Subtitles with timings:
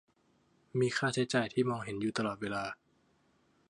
[0.79, 2.63] มีค่าใช้จ่ายที่มองเห็นอยู่ตลอดเวลา